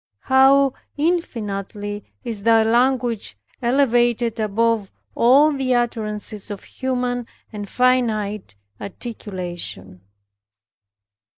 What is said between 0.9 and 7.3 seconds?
infinitely is thy language elevated above all the utterances of human